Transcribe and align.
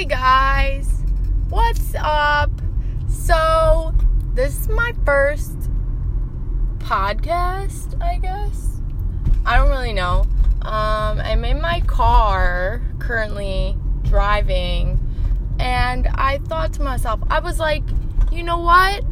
Hey 0.00 0.06
guys, 0.06 1.02
what's 1.50 1.94
up? 1.98 2.50
So, 3.06 3.92
this 4.32 4.62
is 4.62 4.68
my 4.70 4.94
first 5.04 5.68
podcast, 6.78 8.02
I 8.02 8.16
guess. 8.16 8.80
I 9.44 9.58
don't 9.58 9.68
really 9.68 9.92
know. 9.92 10.24
Um, 10.62 11.20
I'm 11.20 11.44
in 11.44 11.60
my 11.60 11.82
car 11.82 12.80
currently 12.98 13.76
driving, 14.00 14.98
and 15.58 16.08
I 16.14 16.38
thought 16.46 16.72
to 16.72 16.82
myself, 16.82 17.20
I 17.28 17.40
was 17.40 17.58
like, 17.58 17.82
you 18.32 18.42
know 18.42 18.60
what? 18.60 19.04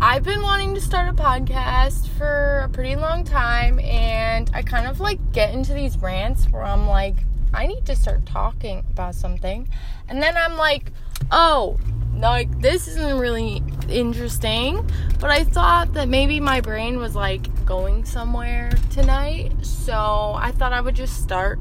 I've 0.00 0.22
been 0.22 0.42
wanting 0.42 0.76
to 0.76 0.80
start 0.80 1.08
a 1.08 1.12
podcast 1.12 2.06
for 2.10 2.60
a 2.60 2.68
pretty 2.68 2.94
long 2.94 3.24
time, 3.24 3.80
and 3.80 4.48
I 4.54 4.62
kind 4.62 4.86
of 4.86 5.00
like 5.00 5.32
get 5.32 5.52
into 5.52 5.74
these 5.74 5.98
rants 5.98 6.44
where 6.52 6.62
I'm 6.62 6.86
like, 6.86 7.16
I 7.52 7.66
need 7.66 7.86
to 7.86 7.96
start 7.96 8.26
talking 8.26 8.84
about 8.90 9.14
something. 9.14 9.68
And 10.08 10.22
then 10.22 10.36
I'm 10.36 10.56
like, 10.56 10.92
oh, 11.30 11.78
like 12.18 12.60
this 12.60 12.88
isn't 12.88 13.18
really 13.18 13.62
interesting. 13.88 14.88
But 15.20 15.30
I 15.30 15.44
thought 15.44 15.92
that 15.94 16.08
maybe 16.08 16.40
my 16.40 16.60
brain 16.60 16.98
was 16.98 17.14
like 17.14 17.64
going 17.64 18.04
somewhere 18.04 18.70
tonight. 18.90 19.52
So 19.64 20.34
I 20.36 20.52
thought 20.52 20.72
I 20.72 20.80
would 20.80 20.96
just 20.96 21.22
start, 21.22 21.58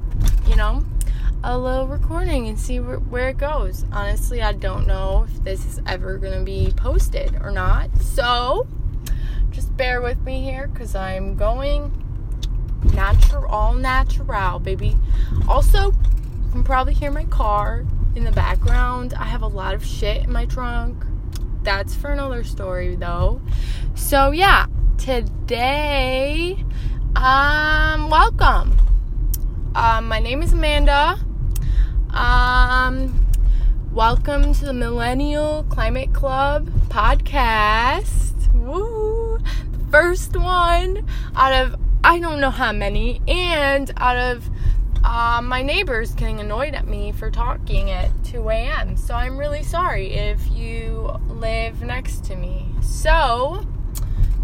you 0.48 0.56
know, 0.56 0.84
a 1.44 1.58
little 1.58 1.88
recording 1.88 2.48
and 2.48 2.60
see 2.60 2.80
where, 2.80 3.00
where 3.00 3.30
it 3.30 3.38
goes. 3.38 3.86
Honestly, 3.92 4.42
I 4.42 4.54
don't 4.54 4.88
know 4.88 5.28
if 5.30 5.44
this 5.44 5.66
is 5.66 5.80
ever 5.86 6.18
going 6.18 6.38
to 6.38 6.44
be 6.44 6.74
posted 6.76 7.36
or 7.42 7.52
not. 7.52 7.90
So 8.02 8.68
just 9.52 9.76
bear 9.78 10.02
with 10.02 10.20
me 10.22 10.44
here 10.44 10.68
because 10.68 10.96
I'm 10.96 11.36
going 11.36 12.05
natural, 12.94 13.46
all 13.48 13.74
natural, 13.74 14.60
baby. 14.60 14.96
Also, 15.48 15.92
you 15.92 16.52
can 16.52 16.64
probably 16.64 16.94
hear 16.94 17.12
my 17.12 17.26
car 17.26 17.86
in 18.16 18.24
the 18.24 18.32
background. 18.32 19.14
I 19.14 19.26
have 19.26 19.42
a 19.42 19.48
lot 19.48 19.74
of 19.74 19.86
shit 19.86 20.24
in 20.24 20.32
my 20.32 20.46
trunk. 20.46 21.04
That's 21.64 21.96
for 21.96 22.12
another 22.12 22.44
story, 22.44 22.96
though. 22.96 23.42
So 23.96 24.32
yeah, 24.32 24.68
today, 24.98 26.64
um, 27.16 28.10
welcome. 28.10 28.78
Um, 29.76 30.08
my 30.08 30.20
name 30.20 30.42
is 30.42 30.54
Amanda. 30.54 31.20
Um, 32.12 33.26
welcome 33.92 34.54
to 34.54 34.66
the 34.66 34.74
Millennial 34.74 35.66
Climate 35.70 36.14
Club 36.14 36.70
podcast. 36.90 38.54
Woo! 38.54 39.40
First 39.92 40.38
one 40.38 41.06
out 41.36 41.52
of 41.52 41.85
I 42.06 42.20
don't 42.20 42.40
know 42.40 42.52
how 42.52 42.72
many, 42.72 43.20
and 43.28 43.92
out 43.98 44.16
of 44.16 44.48
uh, 45.04 45.42
my 45.42 45.64
neighbors 45.64 46.14
getting 46.14 46.40
annoyed 46.40 46.76
at 46.76 46.86
me 46.88 47.12
for 47.12 47.32
talking 47.32 47.90
at 47.90 48.12
2 48.26 48.48
a.m. 48.48 48.96
So 48.96 49.16
I'm 49.16 49.40
really 49.40 49.64
sorry 49.64 50.14
if 50.14 50.52
you 50.52 51.12
live 51.30 51.82
next 51.82 52.24
to 52.26 52.36
me. 52.36 52.68
So 52.80 53.68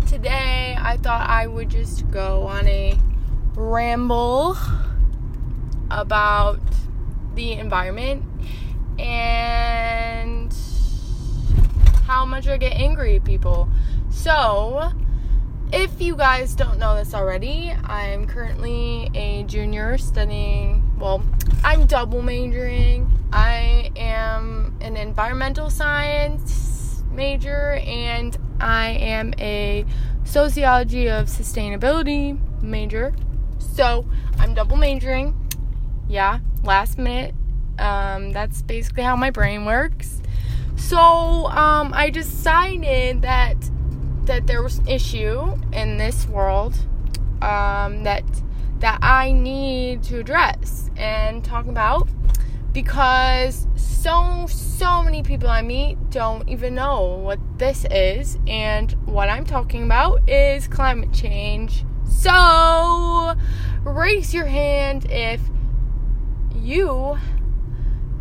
today 0.07 0.75
I 0.79 0.97
thought 0.97 1.29
I 1.29 1.45
would 1.45 1.69
just 1.69 2.09
go 2.09 2.47
on 2.47 2.67
a 2.67 2.97
ramble 3.53 4.57
about 5.91 6.61
the 7.35 7.51
environment 7.51 8.23
and 8.97 10.51
how 12.07 12.25
much 12.25 12.47
I 12.47 12.57
get 12.57 12.73
angry 12.73 13.17
at 13.17 13.23
people. 13.23 13.69
So, 14.09 14.91
if 15.71 16.01
you 16.01 16.15
guys 16.15 16.53
don't 16.53 16.77
know 16.77 16.95
this 16.95 17.13
already, 17.13 17.73
I'm 17.85 18.27
currently 18.27 19.09
a 19.13 19.43
junior 19.43 19.97
studying, 19.97 20.83
well, 20.99 21.23
I'm 21.63 21.85
double 21.85 22.21
majoring. 22.21 23.09
I 23.31 23.91
am 23.95 24.77
an 24.81 24.97
environmental 24.97 25.69
science 25.69 27.03
major 27.09 27.73
and 27.85 28.37
I 28.59 28.89
am 28.89 29.33
a 29.39 29.85
sociology 30.25 31.09
of 31.09 31.27
sustainability 31.27 32.37
major. 32.61 33.13
So, 33.59 34.05
I'm 34.37 34.53
double 34.53 34.75
majoring. 34.75 35.37
Yeah, 36.09 36.39
last 36.63 36.97
minute. 36.97 37.33
Um, 37.79 38.31
that's 38.33 38.61
basically 38.61 39.03
how 39.03 39.15
my 39.15 39.29
brain 39.29 39.63
works. 39.65 40.21
So, 40.75 40.97
um, 41.47 41.93
I 41.93 42.09
decided 42.09 43.21
that 43.21 43.55
that 44.25 44.47
there 44.47 44.61
was 44.61 44.79
an 44.79 44.87
issue 44.87 45.57
in 45.73 45.97
this 45.97 46.27
world 46.27 46.75
um, 47.41 48.03
that 48.03 48.23
that 48.79 48.97
I 49.01 49.31
need 49.31 50.01
to 50.03 50.19
address 50.19 50.89
and 50.97 51.43
talk 51.43 51.67
about 51.67 52.09
because 52.73 53.67
so 53.75 54.45
so 54.47 55.03
many 55.03 55.21
people 55.21 55.49
I 55.49 55.61
meet 55.61 55.97
don't 56.09 56.47
even 56.49 56.75
know 56.75 57.05
what 57.05 57.39
this 57.57 57.85
is 57.91 58.39
and 58.47 58.91
what 59.05 59.29
I'm 59.29 59.45
talking 59.45 59.83
about 59.83 60.27
is 60.29 60.67
climate 60.67 61.13
change. 61.13 61.85
So 62.07 63.35
raise 63.83 64.33
your 64.33 64.45
hand 64.45 65.05
if 65.09 65.41
you 66.55 67.17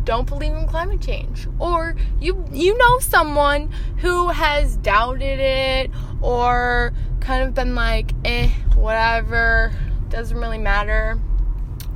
don't 0.03 0.27
believe 0.27 0.53
in 0.53 0.67
climate 0.67 1.01
change. 1.01 1.47
Or 1.59 1.95
you 2.19 2.45
you 2.51 2.77
know 2.77 2.99
someone 2.99 3.71
who 3.97 4.29
has 4.29 4.77
doubted 4.77 5.39
it 5.39 5.91
or 6.21 6.93
kind 7.19 7.43
of 7.43 7.53
been 7.53 7.75
like 7.75 8.11
eh 8.25 8.49
whatever 8.75 9.71
doesn't 10.09 10.37
really 10.37 10.57
matter. 10.57 11.19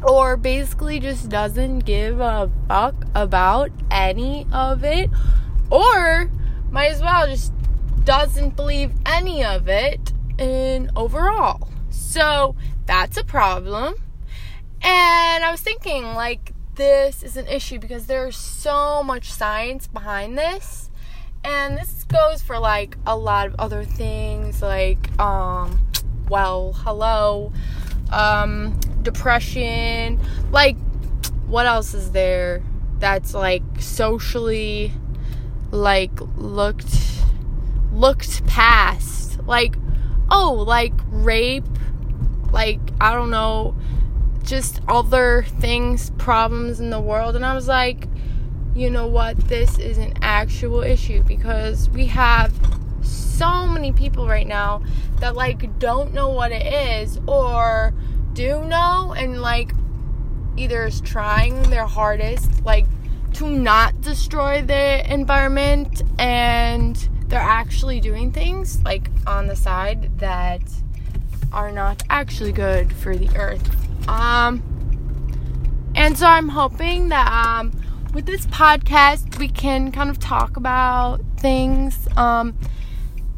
Or 0.04 0.38
basically 0.38 1.00
just 1.00 1.30
doesn't 1.30 1.80
give 1.80 2.20
a 2.20 2.52
fuck 2.68 2.96
about 3.16 3.72
any 3.90 4.46
of 4.52 4.84
it. 4.84 5.10
Or 5.72 6.30
might 6.72 6.92
as 6.92 7.02
well 7.02 7.28
just 7.28 7.54
doesn't 8.04 8.56
believe 8.56 8.92
any 9.06 9.44
of 9.44 9.68
it 9.68 10.14
in 10.38 10.92
overall. 10.96 11.70
So 11.90 12.56
that's 12.86 13.18
a 13.18 13.24
problem. 13.24 13.96
And 14.82 15.44
i 15.44 15.50
was 15.50 15.62
thinking 15.62 16.04
like 16.14 16.54
this 16.76 17.24
is 17.24 17.38
an 17.38 17.48
issue 17.48 17.80
because 17.80 18.08
there's 18.08 18.36
so 18.36 19.02
much 19.04 19.32
science 19.32 19.88
behind 19.88 20.38
this. 20.38 20.90
And 21.44 21.78
this 21.78 22.04
goes 22.06 22.42
for 22.42 22.58
like 22.60 22.98
a 23.06 23.16
lot 23.16 23.48
of 23.48 23.56
other 23.60 23.84
things 23.84 24.62
like 24.62 25.18
um 25.20 25.80
well 26.28 26.74
hello 26.74 27.54
um 28.12 28.80
depression 29.04 30.20
like 30.52 30.76
what 31.46 31.68
else 31.68 31.94
is 31.94 32.12
there 32.14 32.64
that's 32.98 33.36
like 33.36 33.62
socially 33.80 34.92
like 35.72 36.20
looked 36.36 37.00
looked 37.94 38.46
past? 38.48 39.40
Like 39.46 39.76
oh 40.32 40.54
like 40.68 40.94
rape 41.10 41.64
like 42.52 42.80
i 43.00 43.14
don't 43.14 43.30
know 43.30 43.76
just 44.46 44.80
other 44.88 45.44
things, 45.60 46.12
problems 46.18 46.80
in 46.80 46.90
the 46.90 47.00
world. 47.00 47.36
And 47.36 47.46
I 47.46 47.54
was 47.54 47.68
like, 47.68 48.08
you 48.76 48.90
know 48.90 49.08
what? 49.08 49.38
This 49.48 49.80
is 49.80 49.98
an 49.98 50.14
actual 50.22 50.82
issue 50.82 51.24
because 51.24 51.90
we 51.90 52.06
have 52.08 52.54
so 53.02 53.66
many 53.66 53.92
people 53.92 54.28
right 54.28 54.48
now 54.48 54.84
that 55.20 55.36
like 55.36 55.80
don't 55.80 56.14
know 56.14 56.30
what 56.30 56.52
it 56.52 56.66
is 56.66 57.20
or 57.28 57.94
do 58.34 58.64
know 58.66 59.14
and 59.18 59.42
like 59.42 59.72
either 60.58 60.86
is 60.86 61.02
trying 61.02 61.62
their 61.70 61.86
hardest 61.86 62.64
like 62.64 62.86
to 63.34 63.50
not 63.50 64.00
destroy 64.02 64.62
the 64.62 65.14
environment 65.14 66.02
and 66.18 67.10
they're 67.28 67.40
actually 67.40 68.00
doing 68.00 68.32
things 68.32 68.82
like 68.84 69.10
on 69.28 69.48
the 69.48 69.56
side 69.56 70.18
that 70.20 70.62
are 71.52 71.72
not 71.72 72.04
actually 72.10 72.52
good 72.52 72.94
for 72.94 73.18
the 73.18 73.30
earth 73.38 73.85
um, 74.08 74.64
and 75.96 76.18
so 76.18 76.28
I'm 76.28 76.50
hoping 76.50 77.10
that 77.10 77.32
um, 77.32 77.72
with 78.14 78.26
this 78.26 78.46
podcast 78.48 79.38
we 79.40 79.48
can 79.48 79.92
kind 79.92 80.10
of 80.10 80.20
talk 80.20 80.58
about 80.58 81.22
things 81.38 82.08
um, 82.18 82.58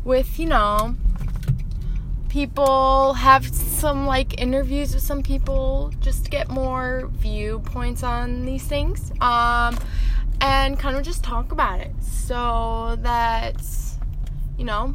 with, 0.04 0.40
you 0.40 0.48
know, 0.48 0.96
people, 2.30 3.14
have 3.14 3.48
some 3.48 4.06
like 4.06 4.40
interviews 4.40 4.94
with 4.94 5.04
some 5.04 5.24
people 5.24 5.92
just 6.00 6.26
to 6.26 6.30
get 6.30 6.50
more 6.50 7.10
viewpoints 7.14 8.04
on 8.04 8.46
these 8.46 8.64
things. 8.64 9.12
Um, 9.22 9.78
and 10.40 10.78
kind 10.78 10.96
of 10.96 11.04
just 11.04 11.24
talk 11.24 11.52
about 11.52 11.80
it 11.80 11.92
so 12.02 12.98
that, 13.02 13.56
you 14.58 14.66
know, 14.66 14.94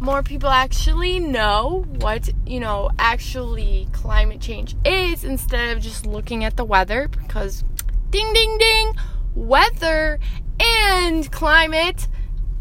more 0.00 0.22
people 0.22 0.48
actually 0.48 1.18
know 1.18 1.84
what, 1.98 2.30
you 2.46 2.58
know, 2.58 2.90
actually 2.98 3.86
climate 3.92 4.40
change 4.40 4.74
is 4.84 5.24
instead 5.24 5.76
of 5.76 5.82
just 5.82 6.06
looking 6.06 6.42
at 6.42 6.56
the 6.56 6.64
weather 6.64 7.06
because 7.08 7.64
ding 8.08 8.32
ding 8.32 8.56
ding, 8.58 8.94
weather 9.34 10.18
and 10.58 11.30
climate 11.30 12.08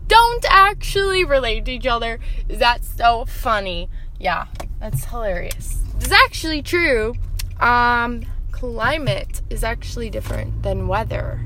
don't 0.07 0.45
actually 0.49 1.23
relate 1.23 1.65
to 1.65 1.71
each 1.71 1.87
other. 1.87 2.19
That's 2.47 2.95
so 2.97 3.25
funny. 3.25 3.89
Yeah, 4.19 4.47
that's 4.79 5.05
hilarious. 5.05 5.81
It's 5.97 6.11
actually 6.11 6.61
true. 6.61 7.15
Um, 7.59 8.25
climate 8.51 9.41
is 9.49 9.63
actually 9.63 10.09
different 10.09 10.63
than 10.63 10.87
weather. 10.87 11.41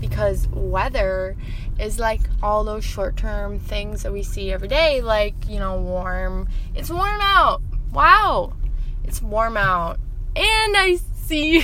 because 0.00 0.48
weather 0.48 1.36
is 1.82 1.98
like 1.98 2.20
all 2.42 2.62
those 2.62 2.84
short 2.84 3.16
term 3.16 3.58
things 3.58 4.04
that 4.04 4.12
we 4.12 4.22
see 4.22 4.52
every 4.52 4.68
day, 4.68 5.00
like, 5.00 5.34
you 5.48 5.58
know, 5.58 5.80
warm. 5.80 6.48
It's 6.74 6.90
warm 6.90 7.20
out. 7.20 7.60
Wow. 7.92 8.52
It's 9.02 9.20
warm 9.20 9.56
out. 9.56 9.98
And 10.36 10.76
I 10.76 10.98
see 11.24 11.62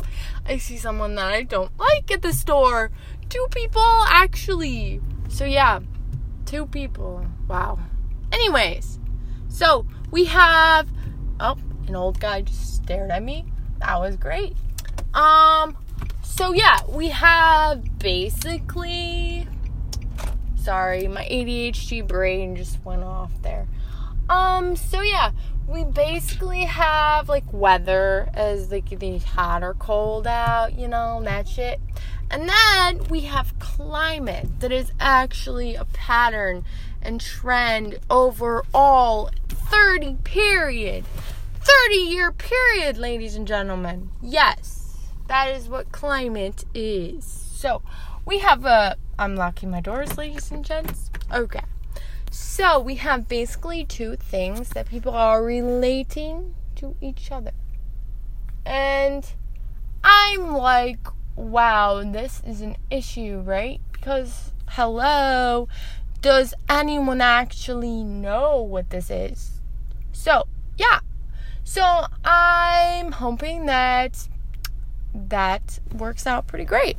I 0.46 0.58
see 0.58 0.76
someone 0.76 1.14
that 1.14 1.32
I 1.32 1.42
don't 1.42 1.76
like 1.78 2.10
at 2.10 2.20
the 2.20 2.32
store. 2.32 2.90
Two 3.30 3.46
people 3.50 4.04
actually. 4.08 5.00
So 5.28 5.46
yeah, 5.46 5.80
two 6.44 6.66
people. 6.66 7.26
Wow. 7.48 7.78
Anyways, 8.32 8.98
so 9.48 9.86
we 10.10 10.26
have 10.26 10.88
oh, 11.40 11.56
an 11.88 11.96
old 11.96 12.20
guy 12.20 12.42
just 12.42 12.74
stared 12.76 13.10
at 13.10 13.22
me. 13.22 13.46
That 13.78 13.98
was 13.98 14.16
great. 14.16 14.54
Um 15.14 15.76
so 16.22 16.52
yeah, 16.52 16.80
we 16.88 17.08
have 17.08 17.98
basically 17.98 19.48
sorry, 20.64 21.06
my 21.06 21.24
ADHD 21.26 22.06
brain 22.06 22.56
just 22.56 22.82
went 22.84 23.02
off 23.02 23.30
there. 23.42 23.68
Um 24.28 24.76
so 24.76 25.02
yeah, 25.02 25.32
we 25.68 25.84
basically 25.84 26.64
have 26.64 27.28
like 27.28 27.44
weather 27.52 28.30
as 28.32 28.70
like 28.72 28.98
the 28.98 29.18
hot 29.18 29.62
or 29.62 29.74
cold 29.74 30.26
out, 30.26 30.78
you 30.78 30.88
know, 30.88 31.20
that 31.24 31.46
shit. 31.46 31.80
And 32.30 32.48
then 32.48 33.04
we 33.08 33.20
have 33.20 33.58
climate 33.58 34.60
that 34.60 34.72
is 34.72 34.92
actually 34.98 35.74
a 35.74 35.84
pattern 35.84 36.64
and 37.02 37.20
trend 37.20 37.98
over 38.08 38.64
all 38.72 39.30
30 39.48 40.16
period. 40.24 41.04
30 41.60 41.94
year 41.94 42.32
period, 42.32 42.98
ladies 42.98 43.36
and 43.36 43.46
gentlemen. 43.46 44.10
Yes, 44.22 44.96
that 45.28 45.54
is 45.54 45.68
what 45.68 45.92
climate 45.92 46.64
is. 46.74 47.24
So, 47.24 47.82
we 48.26 48.38
have 48.38 48.64
a. 48.64 48.96
I'm 49.18 49.36
locking 49.36 49.70
my 49.70 49.80
doors, 49.80 50.16
ladies 50.18 50.50
and 50.50 50.64
gents. 50.64 51.10
Okay. 51.32 51.62
So, 52.30 52.80
we 52.80 52.96
have 52.96 53.28
basically 53.28 53.84
two 53.84 54.16
things 54.16 54.70
that 54.70 54.88
people 54.88 55.12
are 55.14 55.42
relating 55.42 56.54
to 56.76 56.96
each 57.00 57.30
other. 57.30 57.52
And 58.66 59.24
I'm 60.02 60.54
like, 60.54 61.06
wow, 61.36 62.02
this 62.02 62.42
is 62.44 62.60
an 62.60 62.76
issue, 62.90 63.40
right? 63.44 63.80
Because, 63.92 64.52
hello, 64.70 65.68
does 66.20 66.54
anyone 66.68 67.20
actually 67.20 68.02
know 68.02 68.60
what 68.62 68.90
this 68.90 69.10
is? 69.10 69.60
So, 70.12 70.48
yeah. 70.76 71.00
So, 71.62 72.06
I'm 72.24 73.12
hoping 73.12 73.66
that 73.66 74.28
that 75.14 75.78
works 75.92 76.26
out 76.26 76.46
pretty 76.46 76.64
great. 76.64 76.98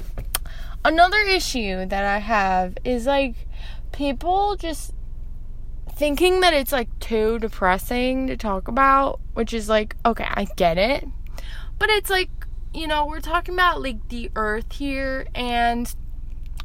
Another 0.86 1.18
issue 1.22 1.88
that 1.88 2.06
I 2.06 2.20
have 2.20 2.78
is 2.84 3.08
like 3.08 3.48
people 3.92 4.56
just 4.56 4.94
thinking 5.96 6.42
that 6.42 6.54
it's 6.54 6.72
like 6.72 7.00
too 7.00 7.40
depressing 7.40 8.28
to 8.28 8.38
talk 8.38 8.68
about, 8.68 9.20
which 9.34 9.52
is 9.52 9.68
like, 9.68 9.96
okay, 10.06 10.28
I 10.30 10.46
get 10.56 10.78
it. 10.78 11.08
But 11.80 11.90
it's 11.90 12.12
like, 12.12 12.30
you 12.72 12.86
know, 12.86 13.04
we're 13.08 13.20
talking 13.20 13.56
about 13.56 13.82
like 13.82 14.10
the 14.10 14.30
earth 14.36 14.74
here 14.74 15.26
and 15.34 15.96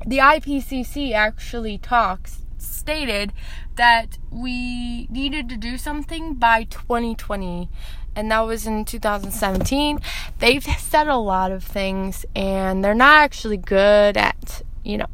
the 0.06 0.19
IPCC 0.19 1.12
actually 1.12 1.78
talks 1.78 2.44
stated 2.58 3.32
that 3.76 4.19
we 4.31 5.06
needed 5.06 5.49
to 5.49 5.56
do 5.56 5.78
something 5.78 6.34
by 6.34 6.64
2020 6.64 7.70
and 8.16 8.30
that 8.30 8.40
was 8.40 8.66
in 8.66 8.84
2017 8.84 10.00
they've 10.38 10.64
said 10.78 11.06
a 11.06 11.16
lot 11.16 11.52
of 11.52 11.62
things 11.62 12.26
and 12.34 12.84
they're 12.84 12.94
not 12.94 13.18
actually 13.18 13.56
good 13.56 14.16
at 14.16 14.62
you 14.84 14.98
know 14.98 15.06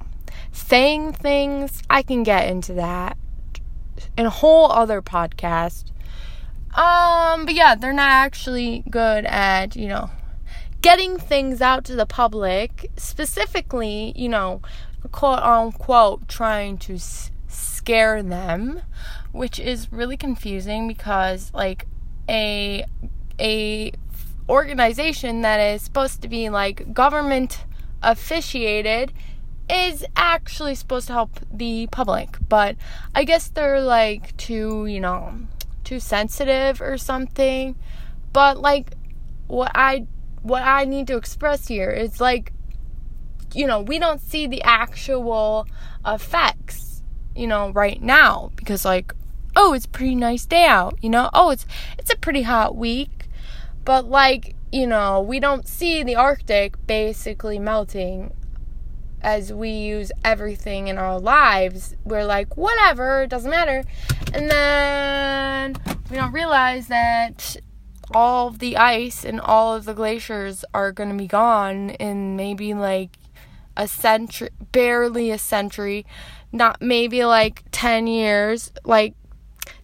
saying 0.56 1.12
things. 1.12 1.82
I 1.90 2.02
can 2.02 2.22
get 2.22 2.48
into 2.48 2.72
that 2.74 3.16
in 4.16 4.26
a 4.26 4.30
whole 4.30 4.70
other 4.72 5.02
podcast. 5.02 5.92
Um 6.74 7.44
but 7.44 7.54
yeah 7.54 7.74
they're 7.74 7.92
not 7.92 8.10
actually 8.10 8.82
good 8.90 9.24
at 9.26 9.76
you 9.76 9.88
know 9.88 10.10
getting 10.82 11.18
things 11.18 11.60
out 11.60 11.84
to 11.84 11.94
the 11.94 12.06
public. 12.06 12.90
Specifically 12.96 14.12
you 14.16 14.28
know 14.28 14.60
quote 15.12 15.40
unquote 15.40 16.26
trying 16.26 16.78
to 16.78 16.94
s- 16.94 17.30
scare 17.46 18.22
them 18.22 18.82
which 19.32 19.60
is 19.60 19.92
really 19.92 20.16
confusing 20.16 20.88
because 20.88 21.52
like 21.54 21.86
a 22.28 22.84
a 23.40 23.92
organization 24.48 25.42
that 25.42 25.58
is 25.58 25.82
supposed 25.82 26.22
to 26.22 26.28
be 26.28 26.48
like 26.48 26.92
government 26.92 27.64
officiated 28.02 29.12
is 29.68 30.04
actually 30.16 30.74
supposed 30.74 31.08
to 31.08 31.12
help 31.12 31.40
the 31.52 31.88
public. 31.90 32.38
But 32.48 32.76
i 33.14 33.24
guess 33.24 33.48
they're 33.48 33.80
like 33.80 34.36
too 34.36 34.86
you 34.86 35.00
know 35.00 35.34
too 35.84 36.00
sensitive 36.00 36.80
or 36.80 36.98
something. 36.98 37.76
But 38.32 38.58
like 38.58 38.92
what 39.48 39.70
i 39.74 40.06
what 40.42 40.62
i 40.62 40.84
need 40.84 41.06
to 41.06 41.16
express 41.16 41.68
here 41.68 41.90
is 41.90 42.20
like 42.20 42.52
you 43.54 43.66
know 43.66 43.80
we 43.80 43.98
don't 43.98 44.20
see 44.20 44.46
the 44.46 44.62
actual 44.62 45.66
effects 46.04 47.02
you 47.34 47.46
know 47.46 47.70
right 47.70 48.02
now 48.02 48.50
because 48.56 48.84
like 48.84 49.12
oh, 49.56 49.72
it's 49.72 49.86
a 49.86 49.88
pretty 49.88 50.14
nice 50.14 50.46
day 50.46 50.66
out, 50.66 50.98
you 51.02 51.10
know? 51.10 51.30
Oh, 51.34 51.50
it's 51.50 51.66
it's 51.98 52.12
a 52.12 52.16
pretty 52.16 52.42
hot 52.42 52.76
week. 52.76 53.28
But 53.84 54.06
like, 54.08 54.54
you 54.70 54.86
know, 54.86 55.20
we 55.20 55.40
don't 55.40 55.66
see 55.66 56.02
the 56.02 56.16
Arctic 56.16 56.74
basically 56.86 57.58
melting 57.58 58.32
as 59.22 59.52
we 59.52 59.70
use 59.70 60.12
everything 60.24 60.88
in 60.88 60.98
our 60.98 61.18
lives. 61.18 61.96
We're 62.04 62.24
like, 62.24 62.56
whatever, 62.56 63.22
it 63.22 63.30
doesn't 63.30 63.50
matter. 63.50 63.84
And 64.32 64.50
then 64.50 65.76
we 66.10 66.16
don't 66.16 66.32
realize 66.32 66.88
that 66.88 67.56
all 68.12 68.48
of 68.48 68.58
the 68.60 68.76
ice 68.76 69.24
and 69.24 69.40
all 69.40 69.74
of 69.74 69.84
the 69.84 69.94
glaciers 69.94 70.64
are 70.72 70.92
going 70.92 71.10
to 71.10 71.16
be 71.16 71.26
gone 71.26 71.90
in 71.90 72.36
maybe 72.36 72.74
like 72.74 73.18
a 73.76 73.88
century, 73.88 74.50
barely 74.72 75.30
a 75.30 75.38
century, 75.38 76.06
not 76.52 76.80
maybe 76.80 77.24
like 77.24 77.64
10 77.72 78.06
years. 78.06 78.72
Like 78.84 79.14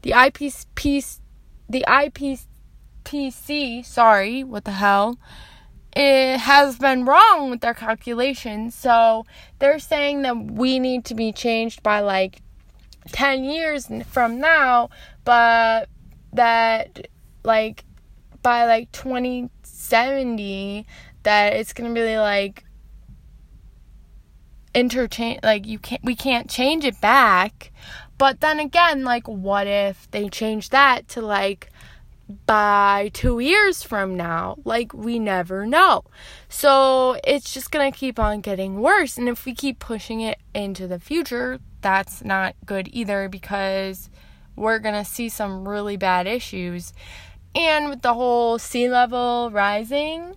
the 0.02 0.10
IPC, 0.10 1.20
the 1.68 1.84
IPCC, 1.88 3.84
sorry, 3.84 4.44
what 4.44 4.64
the 4.64 4.72
hell, 4.72 5.18
it 5.94 6.38
has 6.38 6.78
been 6.78 7.04
wrong 7.04 7.50
with 7.50 7.60
their 7.60 7.74
calculations. 7.74 8.74
So 8.74 9.26
they're 9.58 9.78
saying 9.78 10.22
that 10.22 10.36
we 10.36 10.78
need 10.78 11.04
to 11.06 11.14
be 11.14 11.32
changed 11.32 11.82
by 11.82 12.00
like 12.00 12.40
10 13.08 13.44
years 13.44 13.88
from 14.06 14.38
now, 14.38 14.90
but 15.24 15.88
that 16.32 17.08
like 17.44 17.84
by 18.42 18.66
like 18.66 18.90
2070 18.92 20.86
that 21.22 21.52
it's 21.52 21.72
going 21.72 21.94
to 21.94 22.00
be 22.00 22.18
like 22.18 22.64
interchange 24.74 25.38
like 25.42 25.66
you 25.66 25.78
can't 25.78 26.02
we 26.02 26.16
can't 26.16 26.48
change 26.48 26.84
it 26.84 26.98
back 27.00 27.70
but 28.22 28.40
then 28.40 28.60
again, 28.60 29.02
like, 29.02 29.26
what 29.26 29.66
if 29.66 30.08
they 30.12 30.28
change 30.28 30.68
that 30.68 31.08
to 31.08 31.20
like 31.20 31.70
by 32.46 33.10
two 33.12 33.40
years 33.40 33.82
from 33.82 34.16
now? 34.16 34.58
Like, 34.64 34.94
we 34.94 35.18
never 35.18 35.66
know. 35.66 36.04
So 36.48 37.18
it's 37.24 37.52
just 37.52 37.72
gonna 37.72 37.90
keep 37.90 38.20
on 38.20 38.40
getting 38.40 38.78
worse. 38.78 39.18
And 39.18 39.28
if 39.28 39.44
we 39.44 39.56
keep 39.56 39.80
pushing 39.80 40.20
it 40.20 40.38
into 40.54 40.86
the 40.86 41.00
future, 41.00 41.58
that's 41.80 42.22
not 42.22 42.54
good 42.64 42.88
either 42.92 43.28
because 43.28 44.08
we're 44.54 44.78
gonna 44.78 45.04
see 45.04 45.28
some 45.28 45.66
really 45.66 45.96
bad 45.96 46.28
issues. 46.28 46.92
And 47.56 47.90
with 47.90 48.02
the 48.02 48.14
whole 48.14 48.56
sea 48.60 48.88
level 48.88 49.50
rising, 49.52 50.36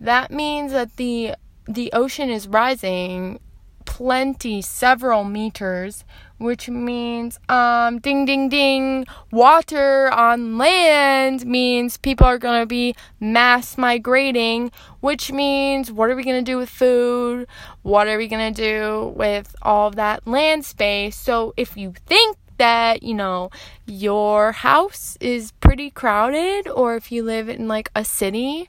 that 0.00 0.30
means 0.30 0.72
that 0.72 0.96
the 0.96 1.34
the 1.68 1.92
ocean 1.92 2.30
is 2.30 2.48
rising 2.48 3.40
plenty 3.86 4.60
several 4.60 5.24
meters 5.24 6.04
which 6.38 6.68
means 6.68 7.38
um 7.48 7.98
ding 7.98 8.26
ding 8.26 8.48
ding. 8.50 9.06
Water 9.32 10.12
on 10.12 10.58
land 10.58 11.46
means 11.46 11.96
people 11.96 12.26
are 12.26 12.38
going 12.38 12.60
to 12.60 12.66
be 12.66 12.94
mass 13.20 13.78
migrating 13.78 14.70
which 15.00 15.32
means 15.32 15.90
what 15.90 16.10
are 16.10 16.16
we 16.16 16.24
going 16.24 16.44
to 16.44 16.50
do 16.50 16.58
with 16.58 16.68
food? 16.68 17.46
What 17.82 18.06
are 18.08 18.18
we 18.18 18.28
going 18.28 18.52
to 18.52 18.62
do 18.62 19.14
with 19.16 19.56
all 19.62 19.90
that 19.92 20.26
land 20.26 20.64
space? 20.66 21.16
So 21.16 21.54
if 21.56 21.76
you 21.76 21.94
think 22.04 22.36
that 22.58 23.02
you 23.02 23.14
know 23.14 23.50
your 23.86 24.52
house 24.52 25.16
is 25.20 25.52
pretty 25.52 25.90
crowded 25.90 26.68
or 26.68 26.96
if 26.96 27.12
you 27.12 27.22
live 27.22 27.48
in 27.48 27.68
like 27.68 27.90
a 27.94 28.04
city 28.04 28.68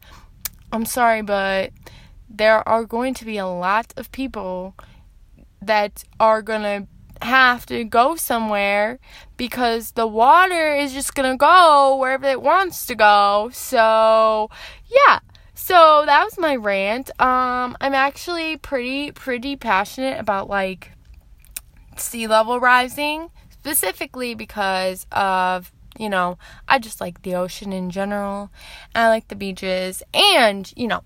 i'm 0.71 0.85
sorry 0.85 1.21
but 1.21 1.71
there 2.29 2.67
are 2.67 2.83
going 2.83 3.13
to 3.13 3.23
be 3.23 3.37
a 3.37 3.47
lot 3.47 3.93
of 3.95 4.11
people 4.11 4.75
that 5.67 6.03
are 6.19 6.41
to 6.63 6.87
have 7.21 7.65
to 7.67 7.83
go 7.83 8.15
somewhere 8.15 8.99
because 9.37 9.91
the 9.91 10.07
water 10.07 10.75
is 10.75 10.93
just 10.93 11.15
gonna 11.15 11.37
go 11.37 11.97
wherever 11.97 12.27
it 12.27 12.41
wants 12.41 12.85
to 12.87 12.95
go. 12.95 13.49
So, 13.53 14.49
yeah. 14.89 15.19
So 15.53 16.03
that 16.05 16.23
was 16.23 16.37
my 16.37 16.55
rant. 16.55 17.09
Um, 17.19 17.75
I'm 17.81 17.93
actually 17.93 18.57
pretty 18.57 19.11
pretty 19.11 19.55
passionate 19.55 20.19
about 20.19 20.49
like 20.49 20.91
sea 21.97 22.27
level 22.27 22.59
rising, 22.59 23.31
specifically 23.49 24.33
because 24.35 25.07
of 25.11 25.71
you 25.99 26.09
know 26.09 26.37
I 26.67 26.79
just 26.79 27.01
like 27.01 27.23
the 27.23 27.35
ocean 27.35 27.73
in 27.73 27.89
general. 27.89 28.51
I 28.95 29.09
like 29.09 29.27
the 29.27 29.35
beaches, 29.35 30.03
and 30.13 30.71
you 30.77 30.87
know 30.87 31.01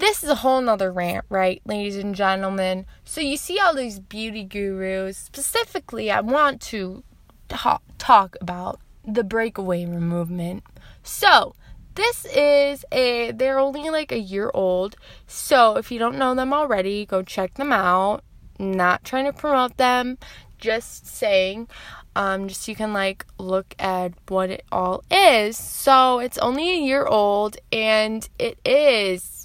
this 0.00 0.24
is 0.24 0.30
a 0.30 0.36
whole 0.36 0.60
nother 0.60 0.90
rant, 0.90 1.24
right, 1.28 1.60
ladies 1.64 1.96
and 1.96 2.14
gentlemen? 2.14 2.86
So 3.04 3.20
you 3.20 3.36
see 3.36 3.58
all 3.58 3.74
these 3.74 4.00
beauty 4.00 4.44
gurus. 4.44 5.16
Specifically, 5.16 6.10
I 6.10 6.20
want 6.20 6.60
to 6.62 7.04
talk, 7.48 7.82
talk 7.98 8.36
about 8.40 8.80
the 9.04 9.24
breakaway 9.24 9.84
movement. 9.86 10.64
So 11.02 11.54
this 11.94 12.24
is 12.26 12.84
a 12.92 13.32
they're 13.32 13.58
only 13.58 13.90
like 13.90 14.12
a 14.12 14.18
year 14.18 14.50
old. 14.54 14.96
So 15.26 15.76
if 15.76 15.90
you 15.90 15.98
don't 15.98 16.18
know 16.18 16.34
them 16.34 16.52
already, 16.52 17.06
go 17.06 17.22
check 17.22 17.54
them 17.54 17.72
out. 17.72 18.22
Not 18.58 19.04
trying 19.04 19.24
to 19.24 19.32
promote 19.32 19.76
them, 19.76 20.18
just 20.58 21.06
saying 21.06 21.68
um 22.16 22.48
just 22.48 22.62
so 22.62 22.72
you 22.72 22.76
can 22.76 22.92
like 22.92 23.24
look 23.38 23.74
at 23.78 24.12
what 24.28 24.50
it 24.50 24.64
all 24.70 25.02
is. 25.10 25.56
So 25.56 26.18
it's 26.18 26.38
only 26.38 26.70
a 26.70 26.80
year 26.80 27.06
old 27.06 27.56
and 27.72 28.28
it 28.38 28.58
is 28.64 29.39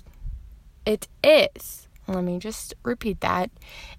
it 0.86 1.08
is 1.24 1.88
let 2.08 2.24
me 2.24 2.38
just 2.38 2.76
repeat 2.84 3.22
that. 3.22 3.50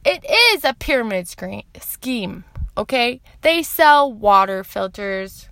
It 0.04 0.24
is 0.54 0.64
a 0.64 0.74
pyramid 0.74 1.26
screen, 1.26 1.64
scheme, 1.80 2.44
okay? 2.78 3.20
They 3.42 3.64
sell 3.64 4.12
water 4.12 4.62
filters, 4.62 5.48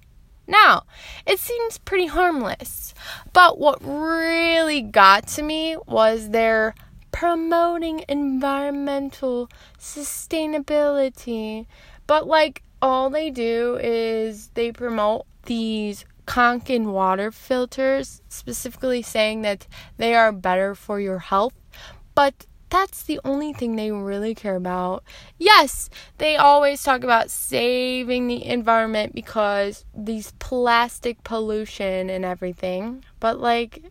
now, 0.46 0.82
it 1.26 1.38
seems 1.38 1.78
pretty 1.78 2.06
harmless, 2.06 2.92
but 3.32 3.58
what 3.58 3.78
really 3.82 4.82
got 4.82 5.26
to 5.28 5.42
me 5.42 5.76
was 5.86 6.30
their 6.30 6.74
promoting 7.12 8.04
environmental 8.08 9.48
sustainability. 9.78 11.64
But, 12.06 12.26
like, 12.26 12.62
all 12.82 13.08
they 13.08 13.30
do 13.30 13.78
is 13.82 14.48
they 14.48 14.70
promote 14.70 15.24
these 15.44 16.04
Kangen 16.26 16.92
water 16.92 17.30
filters, 17.30 18.22
specifically 18.28 19.02
saying 19.02 19.42
that 19.42 19.66
they 19.96 20.14
are 20.14 20.32
better 20.32 20.74
for 20.74 21.00
your 21.00 21.18
health. 21.18 21.54
But 22.14 22.46
that's 22.70 23.04
the 23.04 23.20
only 23.24 23.52
thing 23.52 23.76
they 23.76 23.92
really 23.92 24.34
care 24.34 24.56
about. 24.56 25.04
Yes, 25.38 25.88
they 26.18 26.36
always 26.36 26.82
talk 26.82 27.04
about 27.04 27.30
saving 27.30 28.26
the 28.26 28.44
environment 28.44 29.14
because 29.14 29.84
these 29.94 30.32
plastic 30.40 31.22
pollution 31.22 32.10
and 32.10 32.24
everything. 32.24 33.04
But 33.20 33.38
like 33.38 33.84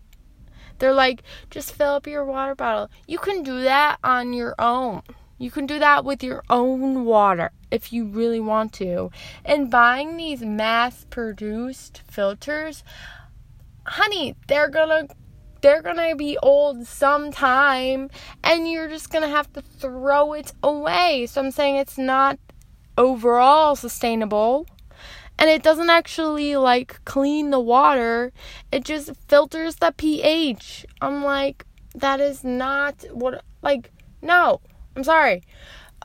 they're 0.80 0.94
like 0.94 1.24
just 1.50 1.74
fill 1.74 1.94
up 1.94 2.08
your 2.08 2.26
water 2.26 2.56
bottle. 2.56 2.90
You 3.08 3.20
can 3.20 3.44
do 3.44 3.62
that 3.62 4.00
on 4.04 4.34
your 4.34 4.54
own. 4.60 5.02
You 5.44 5.52
can 5.52 5.66
do 5.66 5.78
that 5.80 6.06
with 6.06 6.24
your 6.24 6.42
own 6.50 7.04
water 7.04 7.52
if 7.70 7.92
you 7.92 8.06
really 8.06 8.40
want 8.40 8.72
to. 8.76 9.12
And 9.44 9.70
buying 9.70 10.16
these 10.16 10.42
mass 10.42 11.06
produced 11.10 12.02
filters, 12.10 12.82
honey, 13.86 14.38
they're 14.48 14.70
gonna 14.70 15.08
they're 15.60 15.82
gonna 15.82 16.16
be 16.16 16.38
old 16.42 16.88
sometime 16.88 18.10
and 18.42 18.72
you're 18.72 18.88
just 18.88 19.10
gonna 19.10 19.28
have 19.28 19.52
to 19.52 19.62
throw 19.62 20.32
it 20.32 20.54
away. 20.64 21.26
So 21.26 21.42
I'm 21.42 21.52
saying 21.52 21.76
it's 21.76 21.98
not 21.98 22.40
overall 22.98 23.76
sustainable 23.76 24.66
and 25.38 25.50
it 25.50 25.62
doesn't 25.62 25.90
actually 25.90 26.56
like 26.56 27.04
clean 27.04 27.50
the 27.50 27.60
water, 27.60 28.32
it 28.72 28.86
just 28.86 29.14
filters 29.28 29.76
the 29.76 29.94
pH. 29.98 30.86
I'm 31.02 31.22
like, 31.22 31.66
that 31.96 32.22
is 32.22 32.46
not 32.46 33.04
what, 33.12 33.44
like, 33.62 33.92
no, 34.22 34.62
I'm 34.96 35.04
sorry. 35.04 35.44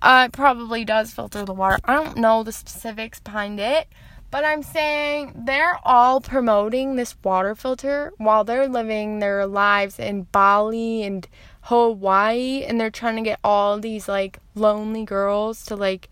Uh, 0.00 0.28
it 0.28 0.32
probably 0.32 0.84
does 0.84 1.12
filter 1.12 1.44
the 1.44 1.54
water. 1.54 1.78
I 1.84 1.94
don't 1.94 2.16
know 2.18 2.42
the 2.42 2.52
specifics 2.52 3.20
behind 3.20 3.58
it, 3.58 3.88
but 4.30 4.44
I'm 4.44 4.62
saying 4.62 5.32
they're 5.34 5.78
all 5.84 6.20
promoting 6.20 6.96
this 6.96 7.16
water 7.22 7.54
filter 7.54 8.12
while 8.18 8.44
they're 8.44 8.68
living 8.68 9.18
their 9.18 9.46
lives 9.46 9.98
in 9.98 10.22
Bali 10.24 11.02
and 11.02 11.26
Hawaii 11.62 12.62
and 12.64 12.80
they're 12.80 12.90
trying 12.90 13.16
to 13.16 13.22
get 13.22 13.40
all 13.42 13.78
these 13.78 14.08
like 14.08 14.38
lonely 14.54 15.04
girls 15.04 15.64
to 15.66 15.76
like 15.76 16.08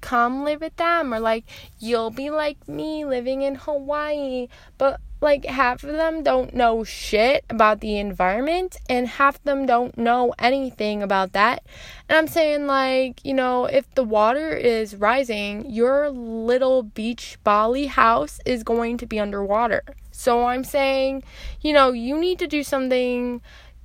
come 0.00 0.44
live 0.44 0.60
with 0.60 0.76
them 0.76 1.12
or 1.12 1.20
like 1.20 1.44
you'll 1.78 2.10
be 2.10 2.30
like 2.30 2.68
me 2.68 3.04
living 3.04 3.42
in 3.42 3.54
Hawaii 3.54 4.48
but 4.78 5.00
like 5.20 5.44
half 5.46 5.82
of 5.82 5.92
them 5.92 6.22
don't 6.22 6.54
know 6.54 6.84
shit 6.84 7.44
about 7.48 7.80
the 7.80 7.98
environment 7.98 8.76
and 8.88 9.08
half 9.08 9.36
of 9.36 9.44
them 9.44 9.66
don't 9.66 9.96
know 9.96 10.34
anything 10.38 11.02
about 11.02 11.32
that. 11.32 11.62
And 12.08 12.18
I'm 12.18 12.28
saying 12.28 12.66
like, 12.66 13.24
you 13.24 13.34
know, 13.34 13.64
if 13.64 13.92
the 13.94 14.04
water 14.04 14.50
is 14.50 14.94
rising, 14.94 15.70
your 15.70 16.10
little 16.10 16.82
beach 16.82 17.38
Bali 17.44 17.86
house 17.86 18.40
is 18.44 18.62
going 18.62 18.98
to 18.98 19.06
be 19.06 19.18
underwater. 19.18 19.82
So 20.10 20.46
I'm 20.46 20.64
saying, 20.64 21.22
you 21.60 21.72
know, 21.72 21.92
you 21.92 22.18
need 22.18 22.38
to 22.40 22.46
do 22.46 22.62
something 22.62 23.40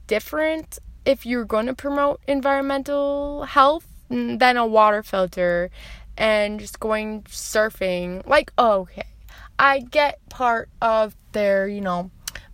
different 0.07 0.79
if 1.05 1.25
you're 1.25 1.45
going 1.45 1.65
to 1.67 1.73
promote 1.73 2.21
environmental 2.27 3.43
health 3.43 3.88
than 4.09 4.57
a 4.57 4.67
water 4.67 5.01
filter 5.01 5.69
and 6.17 6.59
just 6.59 6.79
going 6.79 7.21
surfing. 7.23 8.25
Like, 8.27 8.51
okay 8.59 9.11
I 9.62 9.82
get 9.82 10.27
part 10.27 10.70
of 10.82 11.15
their, 11.34 11.68
you 11.68 11.82
know, 11.82 12.10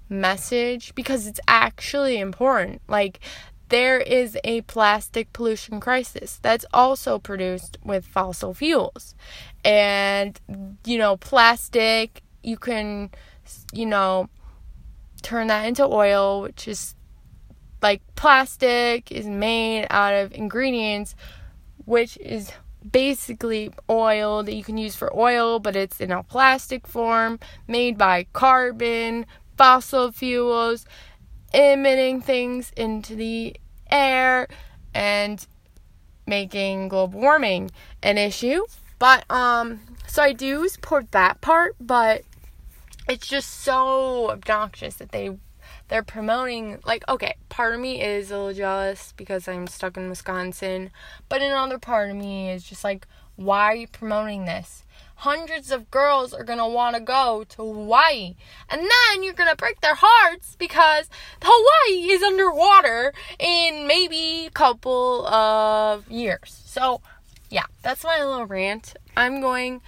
message 0.10 0.94
because 0.94 1.26
it's 1.26 1.40
actually 1.48 2.18
important. 2.18 2.82
Like, 2.90 3.22
there 3.70 3.98
is 3.98 4.38
a 4.44 4.60
plastic 4.62 5.32
pollution 5.32 5.80
crisis 5.80 6.38
that's 6.42 6.66
also 6.74 7.18
produced 7.18 7.78
with 7.82 8.06
fossil 8.06 8.54
fuels. 8.54 9.16
And, 9.64 10.38
you 10.86 10.98
know, 10.98 11.16
plastic, 11.16 12.24
you 12.44 12.58
can, 12.58 13.12
you 13.72 13.86
know, 13.86 14.28
turn 15.22 15.48
that 15.48 15.66
into 15.66 15.86
oil, 15.86 16.42
which 16.42 16.68
is 16.68 16.94
like 17.82 18.02
plastic 18.16 19.14
is 19.14 19.28
made 19.28 19.88
out 19.90 20.14
of 20.14 20.34
ingredients, 20.34 21.16
which 21.86 22.18
is 22.18 22.52
basically 22.92 23.72
oil 23.90 24.44
that 24.44 24.54
you 24.54 24.64
can 24.64 24.78
use 24.78 24.96
for 24.96 25.16
oil, 25.18 25.60
but 25.60 25.76
it's 25.76 26.00
in 26.00 26.12
a 26.12 26.24
plastic 26.24 26.88
form 26.88 27.40
made 27.68 27.98
by 27.98 28.26
carbon, 28.34 29.26
fossil 29.58 30.12
fuels, 30.12 30.86
emitting 31.54 32.22
things 32.22 32.72
into 32.76 33.16
the 33.16 33.56
air 33.90 34.48
and 34.94 35.48
making 36.26 36.90
global 36.90 37.20
warming 37.20 37.72
an 38.04 38.18
issue. 38.18 38.64
But 39.00 39.30
um 39.32 39.80
so 40.08 40.24
I 40.24 40.34
do 40.34 40.68
support 40.68 41.12
that 41.12 41.42
part, 41.42 41.76
but 41.80 42.24
it's 43.08 43.28
just 43.28 43.62
so 43.62 44.32
obnoxious 44.32 44.96
that 44.96 45.12
they 45.12 45.38
they're 45.90 46.04
promoting 46.04 46.80
like 46.86 47.04
okay 47.08 47.36
part 47.50 47.74
of 47.74 47.80
me 47.80 48.02
is 48.02 48.32
a 48.32 48.38
little 48.38 48.54
jealous 48.54 49.14
because 49.18 49.48
i'm 49.48 49.68
stuck 49.68 49.98
in 49.98 50.10
wisconsin 50.10 50.90
but 51.30 51.42
another 51.42 51.78
part 51.78 52.10
of 52.10 52.16
me 52.16 52.50
is 52.50 52.64
just 52.64 52.84
like 52.84 53.08
why 53.38 53.66
are 53.66 53.76
you 53.76 53.88
promoting 53.88 54.46
this? 54.46 54.84
Hundreds 55.18 55.72
of 55.72 55.90
girls 55.90 56.34
are 56.34 56.44
going 56.44 56.60
to 56.60 56.68
want 56.68 56.96
to 56.96 57.02
go 57.02 57.46
to 57.48 57.58
hawaii 57.58 58.36
and 58.70 58.82
then 58.82 59.24
you're 59.24 59.34
going 59.34 59.50
to 59.50 59.56
break 59.56 59.80
their 59.82 59.96
hearts 59.96 60.56
because 60.60 61.10
hawaii 61.42 62.12
is 62.12 62.22
underwater 62.22 63.14
in 63.40 63.88
maybe 63.88 64.48
a 64.48 64.52
couple 64.52 65.26
of 65.28 66.10
years. 66.12 66.62
So 66.66 67.02
yeah 67.50 67.66
that's 67.84 68.04
my 68.04 68.24
little 68.24 68.46
rant. 68.46 68.96
I'm 69.16 69.40
going 69.40 69.82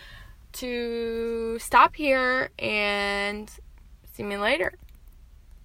to 0.54 1.58
stop 1.60 1.96
here 1.96 2.50
and 2.58 3.52
see 4.14 4.24
me 4.24 4.38
later 4.38 4.74